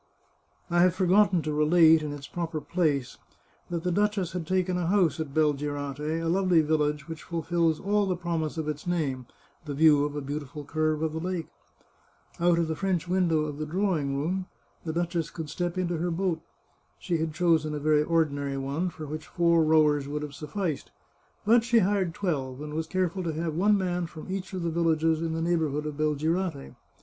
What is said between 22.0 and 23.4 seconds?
twelve, and was careful to